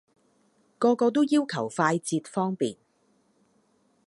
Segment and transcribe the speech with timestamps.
[0.79, 2.75] 個個都要求快捷方便